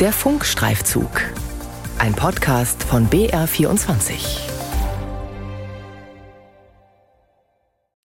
[0.00, 1.10] Der Funkstreifzug.
[1.98, 4.48] Ein Podcast von BR24.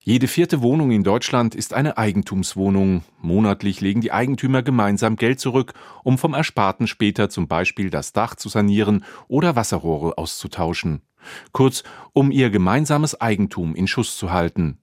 [0.00, 3.04] Jede vierte Wohnung in Deutschland ist eine Eigentumswohnung.
[3.20, 8.34] Monatlich legen die Eigentümer gemeinsam Geld zurück, um vom Ersparten später zum Beispiel das Dach
[8.34, 11.00] zu sanieren oder Wasserrohre auszutauschen.
[11.52, 14.80] Kurz, um ihr gemeinsames Eigentum in Schuss zu halten.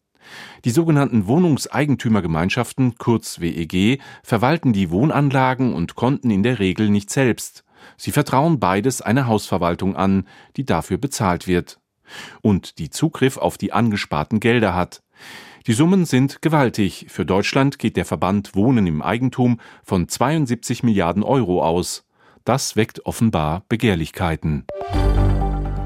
[0.66, 7.64] Die sogenannten Wohnungseigentümergemeinschaften, kurz WEG, verwalten die Wohnanlagen und Konten in der Regel nicht selbst.
[7.98, 11.80] Sie vertrauen beides einer Hausverwaltung an, die dafür bezahlt wird.
[12.42, 15.02] Und die Zugriff auf die angesparten Gelder hat.
[15.68, 17.06] Die Summen sind gewaltig.
[17.10, 22.04] Für Deutschland geht der Verband Wohnen im Eigentum von 72 Milliarden Euro aus.
[22.44, 24.66] Das weckt offenbar Begehrlichkeiten.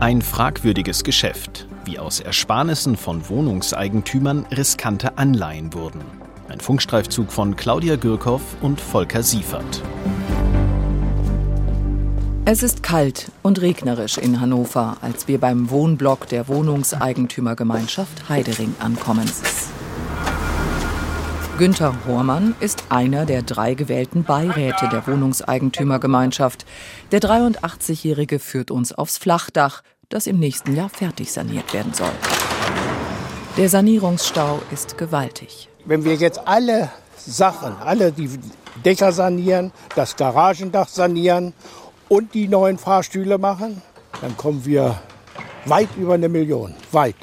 [0.06, 6.00] Ein fragwürdiges Geschäft wie aus Ersparnissen von Wohnungseigentümern riskante Anleihen wurden.
[6.48, 9.82] Ein Funkstreifzug von Claudia Gürkow und Volker Siefert.
[12.46, 19.28] Es ist kalt und regnerisch in Hannover, als wir beim Wohnblock der Wohnungseigentümergemeinschaft Heidering ankommen.
[21.58, 26.66] Günther Hormann ist einer der drei gewählten Beiräte der Wohnungseigentümergemeinschaft.
[27.14, 32.12] Der 83-Jährige führt uns aufs Flachdach, das im nächsten Jahr fertig saniert werden soll.
[33.58, 35.70] Der Sanierungsstau ist gewaltig.
[35.86, 38.30] Wenn wir jetzt alle Sachen, alle die
[38.84, 41.54] Dächer sanieren, das Garagendach sanieren
[42.10, 43.82] und die neuen Fahrstühle machen,
[44.22, 45.00] dann kommen wir
[45.66, 46.74] weit über eine Million.
[46.92, 47.16] Weit.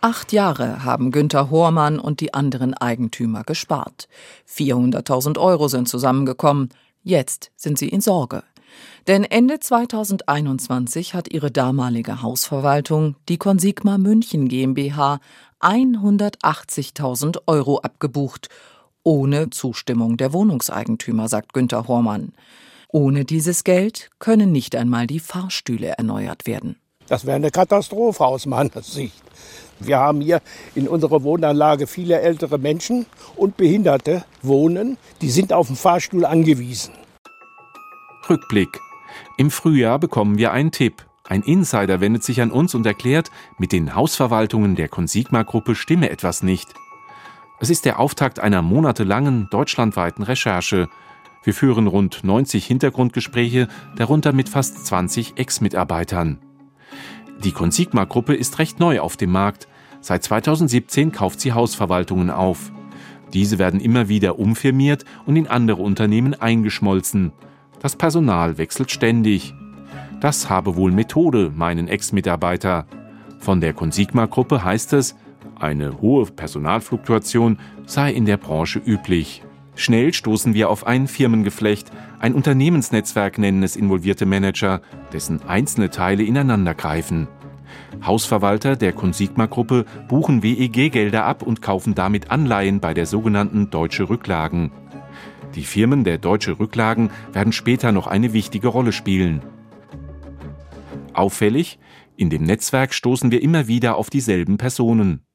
[0.00, 4.08] Acht Jahre haben Günther Hormann und die anderen Eigentümer gespart.
[4.48, 6.68] 400.000 Euro sind zusammengekommen.
[7.02, 8.44] Jetzt sind sie in Sorge.
[9.06, 15.20] Denn Ende 2021 hat ihre damalige Hausverwaltung, die Consigma München GmbH,
[15.60, 18.48] 180.000 Euro abgebucht,
[19.02, 22.32] ohne Zustimmung der Wohnungseigentümer, sagt Günter Hormann.
[22.90, 26.76] Ohne dieses Geld können nicht einmal die Fahrstühle erneuert werden.
[27.08, 29.22] Das wäre eine Katastrophe aus meiner Sicht.
[29.80, 30.42] Wir haben hier
[30.74, 36.92] in unserer Wohnanlage viele ältere Menschen und Behinderte wohnen, die sind auf den Fahrstuhl angewiesen.
[38.28, 38.80] Rückblick
[39.36, 41.06] im Frühjahr bekommen wir einen Tipp.
[41.24, 46.42] Ein Insider wendet sich an uns und erklärt, mit den Hausverwaltungen der Consigma-Gruppe stimme etwas
[46.42, 46.74] nicht.
[47.60, 50.88] Es ist der Auftakt einer monatelangen deutschlandweiten Recherche.
[51.42, 56.38] Wir führen rund 90 Hintergrundgespräche, darunter mit fast 20 Ex-Mitarbeitern.
[57.44, 59.68] Die Consigma-Gruppe ist recht neu auf dem Markt.
[60.00, 62.72] Seit 2017 kauft sie Hausverwaltungen auf.
[63.34, 67.32] Diese werden immer wieder umfirmiert und in andere Unternehmen eingeschmolzen.
[67.80, 69.54] Das Personal wechselt ständig.
[70.20, 72.86] Das habe wohl Methode, meinen Ex-Mitarbeiter.
[73.38, 75.14] Von der Consigma-Gruppe heißt es,
[75.60, 79.42] eine hohe Personalfluktuation sei in der Branche üblich.
[79.76, 84.80] Schnell stoßen wir auf ein Firmengeflecht, ein Unternehmensnetzwerk nennen es involvierte Manager,
[85.12, 87.28] dessen einzelne Teile ineinandergreifen.
[88.04, 94.72] Hausverwalter der Consigma-Gruppe buchen WEG-Gelder ab und kaufen damit Anleihen bei der sogenannten Deutsche Rücklagen.
[95.58, 99.42] Die Firmen der Deutsche Rücklagen werden später noch eine wichtige Rolle spielen.
[101.14, 101.80] Auffällig,
[102.16, 105.26] in dem Netzwerk stoßen wir immer wieder auf dieselben Personen.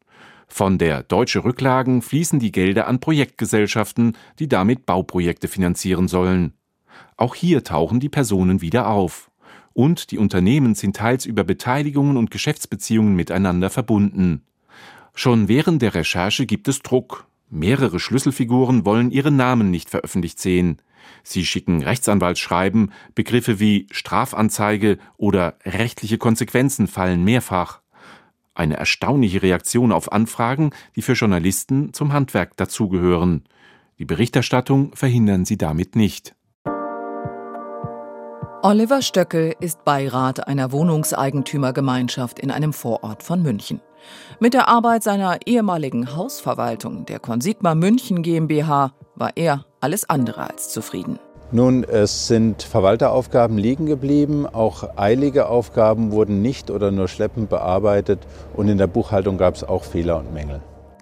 [0.47, 6.53] Von der Deutsche Rücklagen fließen die Gelder an Projektgesellschaften, die damit Bauprojekte finanzieren sollen.
[7.17, 9.29] Auch hier tauchen die Personen wieder auf.
[9.73, 14.45] Und die Unternehmen sind teils über Beteiligungen und Geschäftsbeziehungen miteinander verbunden.
[15.15, 17.27] Schon während der Recherche gibt es Druck.
[17.55, 20.81] Mehrere Schlüsselfiguren wollen ihre Namen nicht veröffentlicht sehen.
[21.21, 27.81] Sie schicken Rechtsanwaltsschreiben, Begriffe wie Strafanzeige oder rechtliche Konsequenzen fallen mehrfach.
[28.55, 33.43] Eine erstaunliche Reaktion auf Anfragen, die für Journalisten zum Handwerk dazugehören.
[33.99, 36.35] Die Berichterstattung verhindern sie damit nicht.
[38.63, 43.79] Oliver Stöckel ist Beirat einer Wohnungseigentümergemeinschaft in einem Vorort von München.
[44.39, 50.69] Mit der Arbeit seiner ehemaligen Hausverwaltung, der Consigma München GmbH, war er alles andere als
[50.69, 51.19] zufrieden.
[51.51, 58.19] Nun, es sind Verwalteraufgaben liegen geblieben, auch eilige Aufgaben wurden nicht oder nur schleppend bearbeitet
[58.55, 60.61] und in der Buchhaltung gab es auch Fehler und Mängel.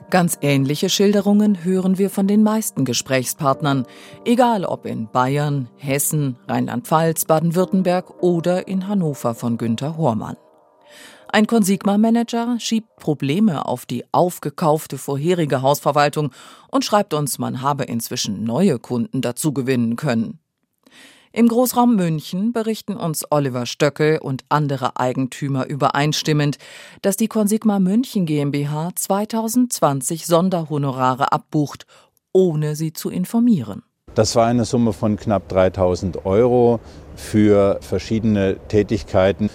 [0.09, 3.85] Ganz ähnliche Schilderungen hören wir von den meisten Gesprächspartnern,
[4.25, 10.35] egal ob in Bayern, Hessen, Rheinland-Pfalz, Baden-Württemberg oder in Hannover von Günter Hormann.
[11.33, 16.31] Ein Consigma-Manager schiebt Probleme auf die aufgekaufte vorherige Hausverwaltung
[16.69, 20.39] und schreibt uns, man habe inzwischen neue Kunden dazu gewinnen können.
[21.31, 26.57] Im Großraum München berichten uns Oliver Stöckel und andere Eigentümer übereinstimmend,
[27.01, 31.85] dass die Consigma München GmbH 2020 Sonderhonorare abbucht,
[32.33, 33.83] ohne sie zu informieren.
[34.15, 36.81] Das war eine Summe von knapp 3000 Euro.
[37.15, 39.49] für verschiedene Tätigkeiten.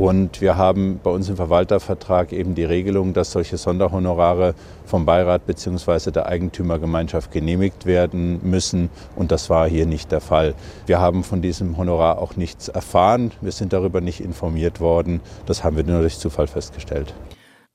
[0.00, 4.54] Und wir haben bei uns im Verwaltervertrag eben die Regelung, dass solche Sonderhonorare
[4.86, 6.10] vom Beirat bzw.
[6.10, 8.88] der Eigentümergemeinschaft genehmigt werden müssen.
[9.14, 10.54] Und das war hier nicht der Fall.
[10.86, 13.32] Wir haben von diesem Honorar auch nichts erfahren.
[13.42, 15.20] Wir sind darüber nicht informiert worden.
[15.44, 17.12] Das haben wir nur durch Zufall festgestellt.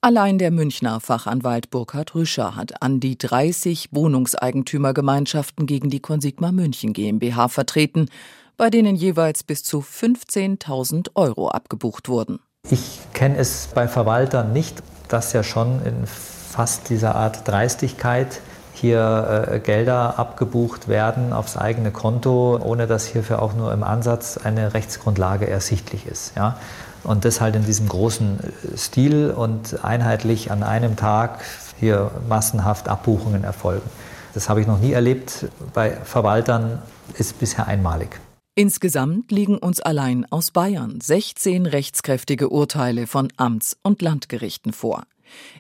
[0.02, 6.94] Allein der Münchner Fachanwalt Burkhard Rüscher hat an die 30 Wohnungseigentümergemeinschaften gegen die Consigma München
[6.94, 8.10] GmbH vertreten
[8.58, 12.40] bei denen jeweils bis zu 15.000 Euro abgebucht wurden.
[12.70, 18.42] Ich kenne es bei Verwaltern nicht, dass ja schon in fast dieser Art Dreistigkeit
[18.74, 24.38] hier äh, Gelder abgebucht werden aufs eigene Konto, ohne dass hierfür auch nur im Ansatz
[24.38, 26.36] eine Rechtsgrundlage ersichtlich ist.
[26.36, 26.58] Ja?
[27.04, 31.40] Und das halt in diesem großen äh, Stil und einheitlich an einem Tag
[31.80, 33.90] hier massenhaft Abbuchungen erfolgen.
[34.34, 35.46] Das habe ich noch nie erlebt.
[35.74, 36.82] Bei Verwaltern
[37.18, 38.20] ist bisher einmalig.
[38.58, 45.04] Insgesamt liegen uns allein aus Bayern 16 rechtskräftige Urteile von Amts- und Landgerichten vor.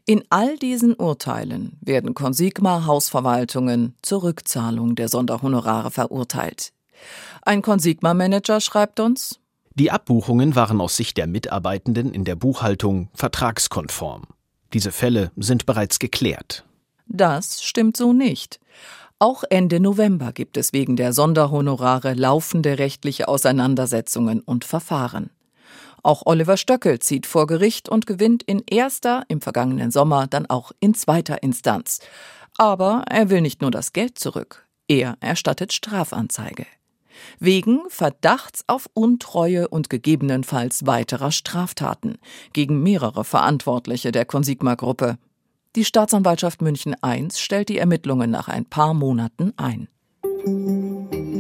[0.06, 6.72] In all diesen Urteilen werden Consigma Hausverwaltungen zur Rückzahlung der Sonderhonorare verurteilt.
[7.42, 9.42] Ein Consigma-Manager schreibt uns,
[9.74, 14.24] die Abbuchungen waren aus Sicht der Mitarbeitenden in der Buchhaltung vertragskonform.
[14.72, 16.64] Diese Fälle sind bereits geklärt.
[17.08, 18.62] Das stimmt so nicht.
[19.18, 25.30] Auch Ende November gibt es wegen der Sonderhonorare laufende rechtliche Auseinandersetzungen und Verfahren.
[26.04, 30.74] Auch Oliver Stöckel zieht vor Gericht und gewinnt in erster, im vergangenen Sommer dann auch
[30.82, 32.00] in zweiter Instanz.
[32.58, 36.66] Aber er will nicht nur das Geld zurück, er erstattet Strafanzeige.
[37.40, 42.18] Wegen Verdachts auf Untreue und gegebenenfalls weiterer Straftaten
[42.52, 45.18] gegen mehrere Verantwortliche der Consigma-Gruppe.
[45.76, 49.90] Die Staatsanwaltschaft München I stellt die Ermittlungen nach ein paar Monaten ein.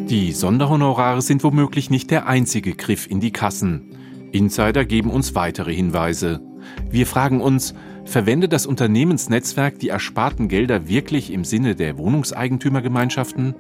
[0.09, 3.95] Die Sonderhonorare sind womöglich nicht der einzige Griff in die Kassen.
[4.33, 6.41] Insider geben uns weitere Hinweise.
[6.89, 13.55] Wir fragen uns, verwendet das Unternehmensnetzwerk die ersparten Gelder wirklich im Sinne der Wohnungseigentümergemeinschaften?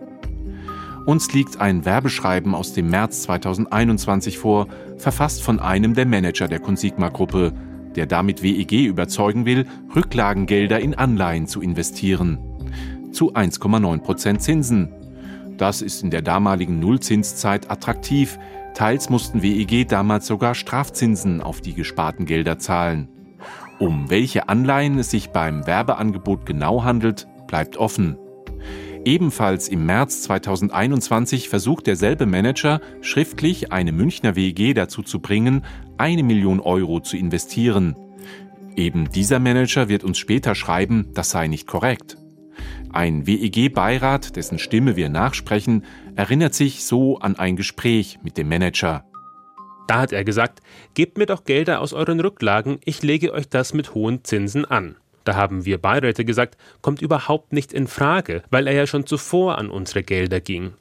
[1.05, 4.67] Uns liegt ein Werbeschreiben aus dem März 2021 vor,
[4.97, 7.53] verfasst von einem der Manager der Consigma-Gruppe,
[7.95, 9.65] der damit WEG überzeugen will,
[9.95, 12.39] Rücklagengelder in Anleihen zu investieren.
[13.11, 14.89] Zu 1,9% Zinsen.
[15.57, 18.37] Das ist in der damaligen Nullzinszeit attraktiv.
[18.73, 23.07] Teils mussten WEG damals sogar Strafzinsen auf die gesparten Gelder zahlen.
[23.79, 28.17] Um welche Anleihen es sich beim Werbeangebot genau handelt, bleibt offen.
[29.05, 35.63] Ebenfalls im März 2021 versucht derselbe Manager schriftlich eine Münchner WEG dazu zu bringen,
[35.97, 37.95] eine Million Euro zu investieren.
[38.75, 42.17] Eben dieser Manager wird uns später schreiben, das sei nicht korrekt.
[42.91, 45.83] Ein WEG-Beirat, dessen Stimme wir nachsprechen,
[46.15, 49.05] erinnert sich so an ein Gespräch mit dem Manager.
[49.87, 50.61] Da hat er gesagt,
[50.95, 54.95] gebt mir doch Gelder aus euren Rücklagen, ich lege euch das mit hohen Zinsen an.
[55.25, 59.57] Da haben wir Beiräte gesagt, kommt überhaupt nicht in Frage, weil er ja schon zuvor
[59.57, 60.73] an unsere Gelder ging.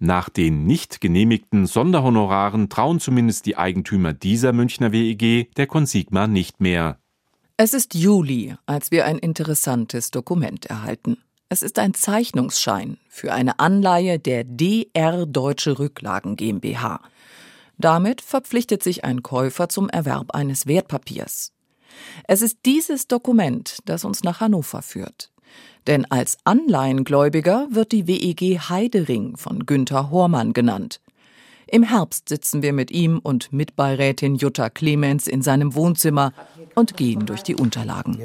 [0.00, 6.60] Nach den nicht genehmigten Sonderhonoraren trauen zumindest die Eigentümer dieser Münchner WEG der Consigma nicht
[6.60, 6.98] mehr.
[7.56, 11.18] Es ist Juli, als wir ein interessantes Dokument erhalten.
[11.48, 17.00] Es ist ein Zeichnungsschein für eine Anleihe der DR Deutsche Rücklagen GmbH.
[17.78, 21.52] Damit verpflichtet sich ein Käufer zum Erwerb eines Wertpapiers.
[22.24, 25.30] Es ist dieses Dokument, das uns nach Hannover führt.
[25.86, 31.00] Denn als Anleihengläubiger wird die WEG Heidering von Günther Hormann genannt.
[31.70, 36.32] Im Herbst sitzen wir mit ihm und Mitbeirätin Jutta Clemens in seinem Wohnzimmer
[36.74, 38.18] und gehen durch die Unterlagen.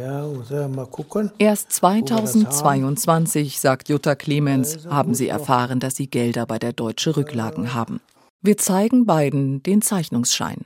[1.39, 7.73] Erst 2022, sagt Jutta Clemens, haben sie erfahren, dass sie Gelder bei der Deutsche Rücklagen
[7.73, 7.99] haben.
[8.41, 10.65] Wir zeigen beiden den Zeichnungsschein.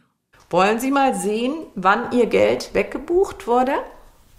[0.49, 3.73] Wollen Sie mal sehen, wann Ihr Geld weggebucht wurde?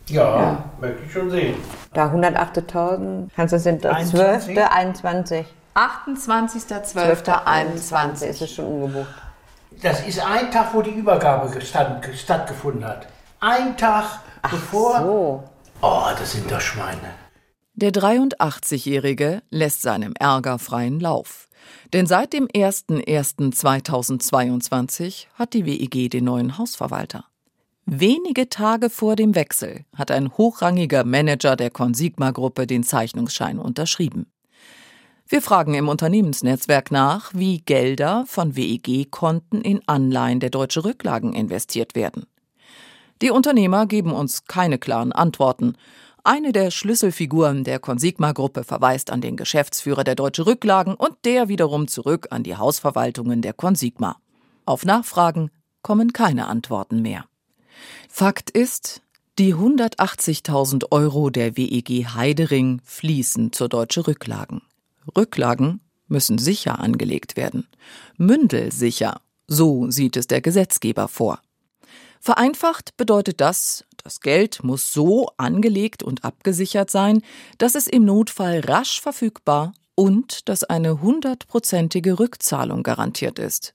[0.07, 0.65] Ja, ja.
[0.81, 1.57] möchte ich schon sehen.
[1.93, 4.57] Da 108.000, kannst du sind das 12.
[4.57, 5.45] 21.
[5.75, 9.13] 28.12.21 ist es schon umgebucht.
[9.83, 13.07] Das ist ein Tag, wo die Übergabe stand, stattgefunden hat.
[13.41, 14.05] Ein Tag
[14.43, 14.99] Ach bevor.
[15.01, 15.45] So.
[15.83, 17.15] Oh, das sind doch Schweine.
[17.81, 21.49] Der 83-Jährige lässt seinem Ärger freien Lauf.
[21.93, 27.27] Denn seit dem 01.01.2022 hat die WEG den neuen Hausverwalter.
[27.87, 34.27] Wenige Tage vor dem Wechsel hat ein hochrangiger Manager der Consigma-Gruppe den Zeichnungsschein unterschrieben.
[35.29, 41.95] Wir fragen im Unternehmensnetzwerk nach, wie Gelder von WEG-Konten in Anleihen der Deutsche Rücklagen investiert
[41.95, 42.27] werden.
[43.23, 45.77] Die Unternehmer geben uns keine klaren Antworten,
[46.25, 51.89] Eine der Schlüsselfiguren der Consigma-Gruppe verweist an den Geschäftsführer der Deutsche Rücklagen und der wiederum
[51.89, 54.17] zurück an die Hausverwaltungen der Consigma.
[54.65, 55.51] Auf Nachfragen
[55.83, 57.25] kommen keine Antworten mehr.
[58.09, 59.03] Fakt ist,
[59.39, 64.63] die 180.000 Euro der WEG Heidering fließen zur Deutsche Rücklagen.
[65.17, 67.69] Rücklagen müssen sicher angelegt werden.
[68.17, 71.41] Mündelsicher, so sieht es der Gesetzgeber vor.
[72.21, 77.23] Vereinfacht bedeutet das, das Geld muss so angelegt und abgesichert sein,
[77.59, 83.75] dass es im Notfall rasch verfügbar und dass eine hundertprozentige Rückzahlung garantiert ist.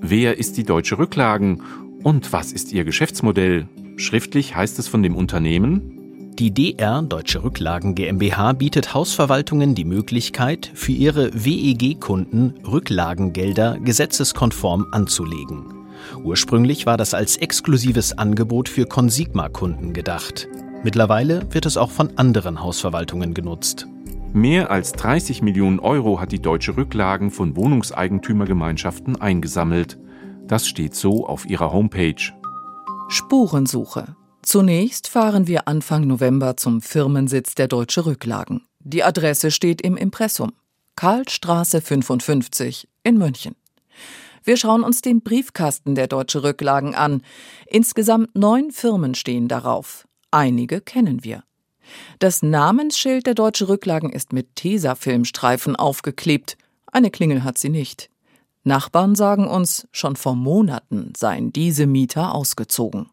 [0.00, 1.62] Wer ist die Deutsche Rücklagen
[2.02, 3.68] und was ist ihr Geschäftsmodell?
[3.96, 5.98] Schriftlich heißt es von dem Unternehmen,
[6.38, 15.77] die DR Deutsche Rücklagen GmbH bietet Hausverwaltungen die Möglichkeit, für ihre WEG-Kunden Rücklagengelder gesetzeskonform anzulegen.
[16.22, 20.48] Ursprünglich war das als exklusives Angebot für Consigma-Kunden gedacht.
[20.84, 23.86] Mittlerweile wird es auch von anderen Hausverwaltungen genutzt.
[24.32, 29.98] Mehr als 30 Millionen Euro hat die Deutsche Rücklagen von Wohnungseigentümergemeinschaften eingesammelt.
[30.46, 32.32] Das steht so auf ihrer Homepage.
[33.08, 34.16] Spurensuche.
[34.42, 38.62] Zunächst fahren wir Anfang November zum Firmensitz der Deutsche Rücklagen.
[38.80, 40.52] Die Adresse steht im Impressum.
[40.96, 43.54] Karlstraße 55 in München.
[44.48, 47.20] Wir schauen uns den Briefkasten der Deutsche Rücklagen an.
[47.66, 50.08] Insgesamt neun Firmen stehen darauf.
[50.30, 51.44] Einige kennen wir.
[52.18, 56.56] Das Namensschild der Deutsche Rücklagen ist mit Tesafilmstreifen aufgeklebt.
[56.86, 58.08] Eine Klingel hat sie nicht.
[58.64, 63.10] Nachbarn sagen uns, schon vor Monaten seien diese Mieter ausgezogen.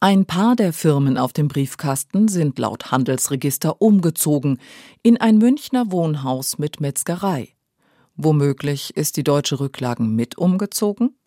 [0.00, 4.58] Ein paar der Firmen auf dem Briefkasten sind laut Handelsregister umgezogen
[5.02, 7.55] in ein Münchner Wohnhaus mit Metzgerei.
[8.18, 11.18] Womöglich ist die Deutsche Rücklagen mit umgezogen?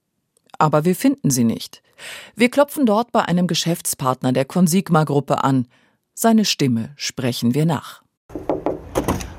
[0.57, 1.83] Aber wir finden sie nicht.
[2.35, 5.67] Wir klopfen dort bei einem Geschäftspartner der Consigma-Gruppe an.
[6.15, 8.01] Seine Stimme sprechen wir nach.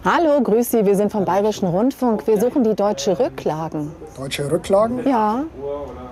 [0.04, 2.26] Hallo, grüß Sie, wir sind vom Bayerischen Rundfunk.
[2.26, 3.90] Wir suchen die Deutsche Rücklagen.
[4.16, 5.06] Deutsche Rücklagen?
[5.06, 5.44] Ja.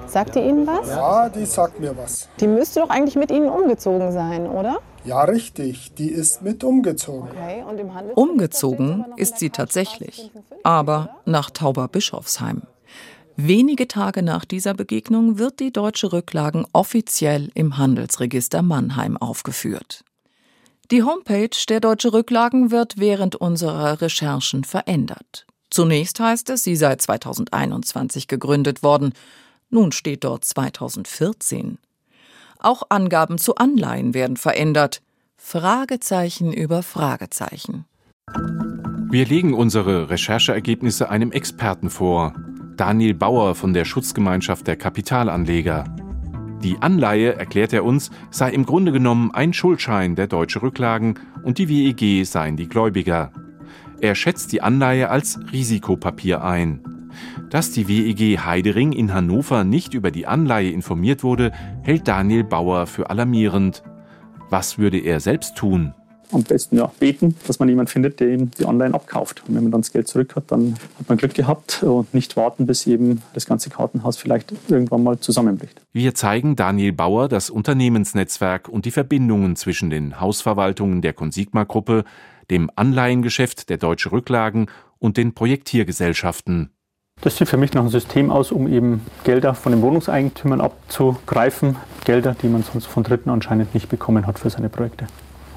[0.09, 0.89] Sagt die Ihnen was?
[0.89, 2.29] Ja, die sagt mir was.
[2.41, 4.81] Die müsste doch eigentlich mit Ihnen umgezogen sein, oder?
[5.05, 5.93] Ja, richtig.
[5.95, 7.31] Die ist mit umgezogen.
[7.31, 10.31] Okay, und im Handel Umgezogen ist sie tatsächlich,
[10.63, 12.63] aber nach Tauberbischofsheim.
[13.37, 20.03] Wenige Tage nach dieser Begegnung wird die Deutsche Rücklagen offiziell im Handelsregister Mannheim aufgeführt.
[20.91, 25.47] Die Homepage der Deutsche Rücklagen wird während unserer Recherchen verändert.
[25.71, 29.13] Zunächst heißt es, sie sei 2021 gegründet worden.
[29.71, 31.79] Nun steht dort 2014.
[32.61, 35.01] Auch Angaben zu Anleihen werden verändert.
[35.37, 37.85] Fragezeichen über Fragezeichen.
[39.11, 42.35] Wir legen unsere Rechercheergebnisse einem Experten vor,
[42.77, 45.85] Daniel Bauer von der Schutzgemeinschaft der Kapitalanleger.
[46.63, 51.59] Die Anleihe, erklärt er uns, sei im Grunde genommen ein Schuldschein der Deutsche Rücklagen und
[51.59, 53.33] die WEG seien die Gläubiger.
[54.01, 56.98] Er schätzt die Anleihe als Risikopapier ein.
[57.51, 62.87] Dass die WEG Heidering in Hannover nicht über die Anleihe informiert wurde, hält Daniel Bauer
[62.87, 63.83] für alarmierend.
[64.51, 65.95] Was würde er selbst tun?
[66.33, 69.43] am besten ja, beten, dass man jemanden findet, der eben die Anleihen abkauft.
[69.47, 72.37] Und wenn man dann das Geld zurück hat, dann hat man Glück gehabt und nicht
[72.37, 75.81] warten, bis eben das ganze Kartenhaus vielleicht irgendwann mal zusammenbricht.
[75.93, 82.05] Wir zeigen Daniel Bauer das Unternehmensnetzwerk und die Verbindungen zwischen den Hausverwaltungen der Consigma-Gruppe,
[82.51, 84.67] dem Anleihengeschäft der Deutsche Rücklagen
[84.99, 86.71] und den Projektiergesellschaften.
[87.21, 91.77] Das sieht für mich nach einem System aus, um eben Gelder von den Wohnungseigentümern abzugreifen.
[92.05, 95.07] Gelder, die man sonst von Dritten anscheinend nicht bekommen hat für seine Projekte.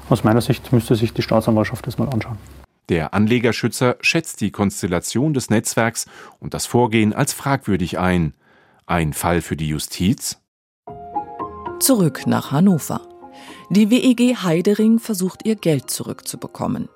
[0.08, 2.38] Aus meiner Sicht müsste sich die Staatsanwaltschaft das mal anschauen.
[2.88, 6.06] Der Anlegerschützer schätzt die Konstellation des Netzwerks
[6.40, 8.34] und das Vorgehen als fragwürdig ein.
[8.86, 10.38] Ein Fall für die Justiz?
[11.78, 13.00] Zurück nach Hannover.
[13.70, 16.88] Die WEG Heidering versucht ihr Geld zurückzubekommen.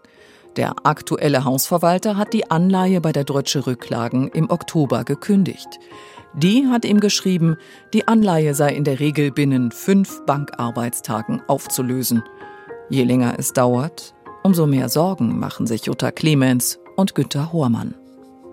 [0.57, 5.69] Der aktuelle Hausverwalter hat die Anleihe bei der Deutsche Rücklagen im Oktober gekündigt.
[6.33, 7.57] Die hat ihm geschrieben,
[7.93, 12.23] die Anleihe sei in der Regel binnen fünf Bankarbeitstagen aufzulösen.
[12.89, 17.95] Je länger es dauert, umso mehr Sorgen machen sich Jutta Clemens und Günter Hormann.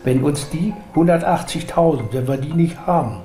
[0.03, 3.21] Wenn uns die 180.000, wenn wir die nicht haben,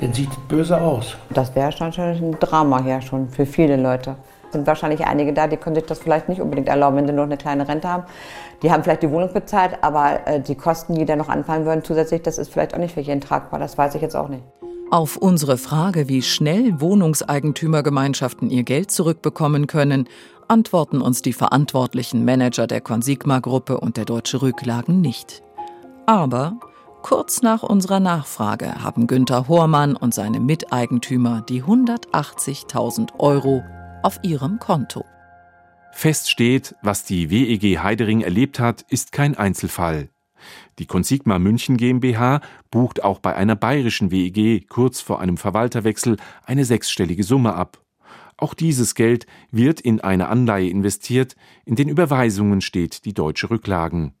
[0.00, 1.16] dann sieht es böse aus.
[1.30, 4.14] Das wäre schon ein Drama hier schon für viele Leute.
[4.52, 7.24] Sind wahrscheinlich einige da, die können sich das vielleicht nicht unbedingt erlauben, wenn sie nur
[7.24, 8.04] eine kleine Rente haben.
[8.62, 11.82] Die haben vielleicht die Wohnung bezahlt, aber äh, die Kosten, die da noch anfallen würden
[11.82, 13.58] zusätzlich, das ist vielleicht auch nicht für jeden tragbar.
[13.58, 14.42] Das weiß ich jetzt auch nicht.
[14.90, 20.06] Auf unsere Frage, wie schnell Wohnungseigentümergemeinschaften ihr Geld zurückbekommen können,
[20.48, 25.42] antworten uns die verantwortlichen Manager der Consigma-Gruppe und der Deutsche Rücklagen nicht.
[26.04, 26.56] Aber
[27.00, 33.62] kurz nach unserer Nachfrage haben Günther Hormann und seine Miteigentümer die 180.000 Euro
[34.02, 35.04] auf ihrem Konto.
[35.92, 40.08] Fest steht, was die WEG Heidering erlebt hat, ist kein Einzelfall.
[40.78, 42.40] Die Consigma München GmbH
[42.70, 47.82] bucht auch bei einer bayerischen WEG kurz vor einem Verwalterwechsel eine sechsstellige Summe ab.
[48.36, 54.14] Auch dieses Geld wird in eine Anleihe investiert, in den Überweisungen steht die deutsche Rücklagen.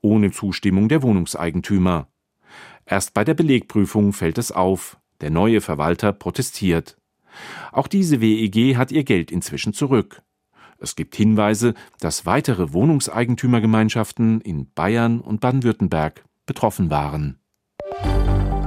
[0.00, 2.08] Ohne Zustimmung der Wohnungseigentümer.
[2.86, 6.96] Erst bei der Belegprüfung fällt es auf, der neue Verwalter protestiert.
[7.72, 10.22] Auch diese WEG hat ihr Geld inzwischen zurück.
[10.78, 17.38] Es gibt Hinweise, dass weitere Wohnungseigentümergemeinschaften in Bayern und Baden-Württemberg betroffen waren.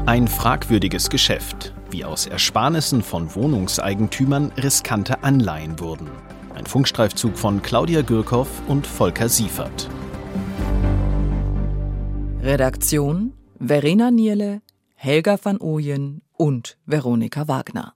[0.05, 6.07] Ein fragwürdiges Geschäft, wie aus Ersparnissen von Wohnungseigentümern riskante Anleihen wurden.
[6.55, 9.89] Ein Funkstreifzug von Claudia Gürkow und Volker Siefert.
[12.41, 14.61] Redaktion Verena Nierle,
[14.95, 17.93] Helga van Ooyen und Veronika Wagner.